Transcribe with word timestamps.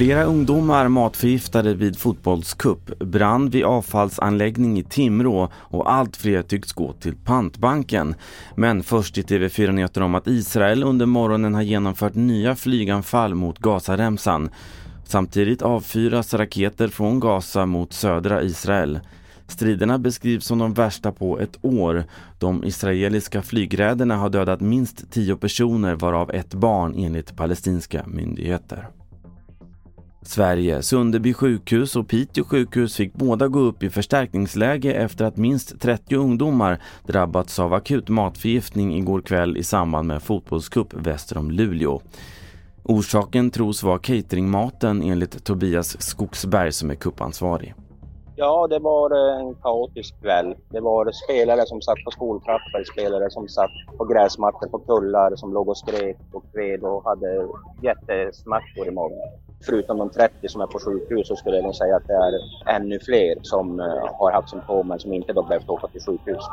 Flera 0.00 0.24
ungdomar 0.24 0.88
matförgiftade 0.88 1.74
vid 1.74 1.98
fotbollskupp, 1.98 2.98
brand 2.98 3.52
vid 3.52 3.64
avfallsanläggning 3.64 4.78
i 4.78 4.84
Timrå 4.84 5.48
och 5.54 5.92
allt 5.92 6.16
fler 6.16 6.42
tycks 6.42 6.72
gå 6.72 6.92
till 6.92 7.16
pantbanken. 7.16 8.14
Men 8.56 8.82
först 8.82 9.18
i 9.18 9.22
TV4 9.22 9.72
Nyheter 9.72 10.02
om 10.02 10.14
att 10.14 10.26
Israel 10.26 10.82
under 10.82 11.06
morgonen 11.06 11.54
har 11.54 11.62
genomfört 11.62 12.14
nya 12.14 12.56
flyganfall 12.56 13.34
mot 13.34 13.58
Gazaremsan. 13.58 14.50
Samtidigt 15.04 15.62
avfyras 15.62 16.34
raketer 16.34 16.88
från 16.88 17.20
Gaza 17.20 17.66
mot 17.66 17.92
södra 17.92 18.42
Israel. 18.42 19.00
Striderna 19.50 19.98
beskrivs 19.98 20.44
som 20.44 20.58
de 20.58 20.74
värsta 20.74 21.12
på 21.12 21.38
ett 21.38 21.58
år. 21.62 22.04
De 22.38 22.64
israeliska 22.64 23.42
flygräderna 23.42 24.16
har 24.16 24.30
dödat 24.30 24.60
minst 24.60 25.10
tio 25.10 25.36
personer 25.36 25.94
varav 25.94 26.30
ett 26.30 26.54
barn 26.54 26.94
enligt 26.96 27.36
palestinska 27.36 28.04
myndigheter. 28.06 28.88
Sverige, 30.22 30.82
Sunderby 30.82 31.34
sjukhus 31.34 31.96
och 31.96 32.08
Piteå 32.08 32.44
sjukhus 32.44 32.96
fick 32.96 33.14
båda 33.14 33.48
gå 33.48 33.58
upp 33.58 33.82
i 33.82 33.90
förstärkningsläge 33.90 34.92
efter 34.92 35.24
att 35.24 35.36
minst 35.36 35.80
30 35.80 36.16
ungdomar 36.16 36.80
drabbats 37.06 37.58
av 37.58 37.74
akut 37.74 38.08
matförgiftning 38.08 38.96
igår 38.96 39.20
kväll 39.20 39.56
i 39.56 39.62
samband 39.62 40.08
med 40.08 40.22
fotbollscup 40.22 40.94
väster 40.94 41.38
om 41.38 41.50
Luleå. 41.50 42.00
Orsaken 42.82 43.50
tros 43.50 43.82
vara 43.82 43.98
cateringmaten 43.98 45.02
enligt 45.02 45.44
Tobias 45.44 46.02
Skogsberg 46.02 46.72
som 46.72 46.90
är 46.90 46.94
kuppansvarig. 46.94 47.74
Ja, 48.42 48.66
det 48.66 48.78
var 48.78 49.10
eh, 49.10 49.40
en 49.40 49.54
kaotisk 49.54 50.20
kväll. 50.22 50.54
Det 50.68 50.80
var 50.80 51.12
spelare 51.12 51.66
som 51.66 51.82
satt 51.82 52.04
på 52.04 52.10
skoltrappor, 52.10 52.84
spelare 52.92 53.30
som 53.30 53.48
satt 53.48 53.70
på 53.98 54.04
gräsmattor 54.04 54.68
på 54.68 54.78
kullar, 54.78 55.36
som 55.36 55.52
låg 55.52 55.68
och 55.68 55.76
skrek 55.76 56.16
och 56.32 56.44
kved 56.52 56.82
och 56.82 57.04
hade 57.04 57.48
jättesmärtor 57.82 58.88
i 58.88 58.90
magen. 58.90 59.18
Förutom 59.66 59.98
de 59.98 60.10
30 60.10 60.48
som 60.48 60.60
är 60.60 60.66
på 60.66 60.78
sjukhus 60.78 61.28
så 61.28 61.36
skulle 61.36 61.56
jag 61.56 61.64
nog 61.64 61.74
säga 61.74 61.96
att 61.96 62.06
det 62.06 62.14
är 62.14 62.32
ännu 62.76 62.98
fler 63.00 63.34
som 63.42 63.80
eh, 63.80 63.86
har 64.18 64.32
haft 64.32 64.50
symptom 64.50 64.88
men 64.88 64.98
som 64.98 65.12
inte 65.12 65.32
då 65.32 65.42
behövt 65.42 65.68
åka 65.68 65.86
till 65.86 66.02
sjukhus. 66.02 66.44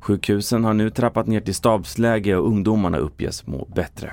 Sjukhusen 0.00 0.64
har 0.64 0.74
nu 0.74 0.90
trappat 0.90 1.26
ner 1.26 1.40
till 1.40 1.54
stabsläge 1.54 2.36
och 2.36 2.46
ungdomarna 2.46 2.98
uppges 2.98 3.46
må 3.46 3.64
bättre. 3.74 4.12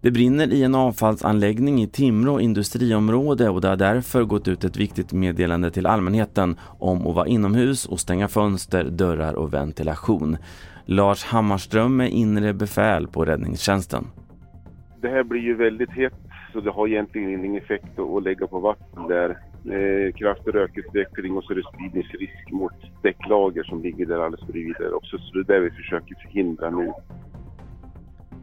Det 0.00 0.10
brinner 0.10 0.52
i 0.52 0.62
en 0.62 0.74
avfallsanläggning 0.74 1.82
i 1.82 1.86
Timrå 1.86 2.40
industriområde 2.40 3.48
och 3.48 3.60
det 3.60 3.68
har 3.68 3.76
därför 3.76 4.24
gått 4.24 4.48
ut 4.48 4.64
ett 4.64 4.76
viktigt 4.76 5.12
meddelande 5.12 5.70
till 5.70 5.86
allmänheten 5.86 6.56
om 6.78 7.06
att 7.06 7.14
vara 7.14 7.26
inomhus 7.26 7.86
och 7.86 8.00
stänga 8.00 8.28
fönster, 8.28 8.84
dörrar 8.84 9.34
och 9.34 9.54
ventilation. 9.54 10.36
Lars 10.84 11.24
Hammarström 11.24 12.00
är 12.00 12.08
inre 12.08 12.52
befäl 12.52 13.06
på 13.06 13.24
räddningstjänsten. 13.24 14.04
Det 15.00 15.08
här 15.08 15.22
blir 15.22 15.40
ju 15.40 15.54
väldigt 15.54 15.90
hett 15.90 16.20
så 16.52 16.60
det 16.60 16.70
har 16.70 16.88
egentligen 16.88 17.44
ingen 17.44 17.62
effekt 17.62 17.98
att 17.98 18.22
lägga 18.22 18.46
på 18.46 18.60
vatten 18.60 19.08
där. 19.08 19.30
Eh, 19.64 20.12
kraftig 20.12 20.54
rökutveckling 20.54 21.36
och 21.36 21.44
så 21.44 21.52
är 21.52 21.56
det 21.56 21.62
spridningsrisk 21.74 22.50
mot 22.50 22.72
däcklager 23.02 23.62
som 23.62 23.82
ligger 23.82 24.06
där 24.06 24.18
alldeles 24.18 24.46
bredvid 24.46 24.74
där 24.78 24.94
också. 24.94 25.18
Så 25.18 25.38
det 25.38 25.54
är 25.54 25.60
det 25.60 25.60
vi 25.60 25.70
försöker 25.70 26.14
förhindra 26.14 26.70
nu. 26.70 26.92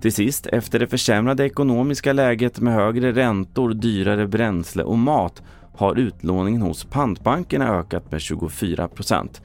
Till 0.02 0.14
sist, 0.14 0.48
efter 0.48 0.80
det 0.80 0.88
försämrade 0.88 1.46
ekonomiska 1.46 2.14
läget 2.14 2.60
med 2.60 2.74
högre 2.74 3.12
räntor, 3.12 3.74
dyrare 3.74 4.28
bränsle 4.28 4.84
och 4.84 4.98
mat 4.98 5.44
har 5.74 6.00
utlåningen 6.00 6.62
hos 6.62 6.86
pantbankerna 6.86 7.80
ökat 7.80 8.12
med 8.12 8.22
24 8.22 8.88
procent. 8.88 9.42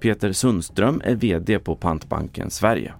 Peter 0.00 0.32
Sundström 0.32 1.00
är 1.04 1.14
VD 1.14 1.58
på 1.58 1.76
Pantbanken 1.76 2.50
Sverige. 2.50 2.92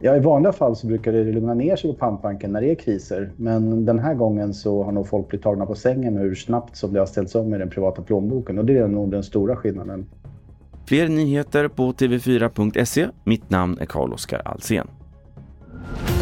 Ja, 0.00 0.16
I 0.16 0.20
vanliga 0.20 0.52
fall 0.52 0.76
så 0.76 0.86
brukar 0.86 1.12
det 1.12 1.24
lugna 1.24 1.54
ner 1.54 1.76
sig 1.76 1.92
på 1.92 1.98
pantbanken 1.98 2.52
när 2.52 2.60
det 2.60 2.70
är 2.70 2.74
kriser. 2.74 3.32
Men 3.36 3.84
den 3.84 3.98
här 3.98 4.14
gången 4.14 4.54
så 4.54 4.82
har 4.82 4.92
nog 4.92 5.08
folk 5.08 5.28
blivit 5.28 5.44
tagna 5.44 5.66
på 5.66 5.74
sängen 5.74 6.16
hur 6.16 6.34
snabbt 6.34 6.76
som 6.76 6.92
det 6.92 6.98
har 6.98 7.06
ställts 7.06 7.34
om 7.34 7.54
i 7.54 7.58
den 7.58 7.70
privata 7.70 8.02
plånboken. 8.02 8.58
Och 8.58 8.64
det 8.64 8.78
är 8.78 8.88
nog 8.88 9.10
den 9.10 9.22
stora 9.22 9.56
skillnaden. 9.56 10.06
Fler 10.86 11.08
nyheter 11.08 11.68
på 11.68 11.92
tv4.se. 11.92 13.06
Mitt 13.24 13.50
namn 13.50 13.78
är 13.80 13.86
Carl-Oskar 13.86 14.42
Alsen. 14.44 14.88
Thank 15.84 16.10
you. 16.10 16.15